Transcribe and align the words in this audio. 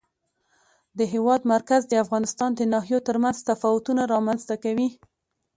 د 0.97 0.99
هېواد 1.13 1.41
مرکز 1.53 1.81
د 1.87 1.93
افغانستان 2.03 2.49
د 2.55 2.61
ناحیو 2.73 2.99
ترمنځ 3.07 3.37
تفاوتونه 3.49 4.01
رامنځ 4.13 4.41
ته 4.49 4.55
کوي. 4.63 4.89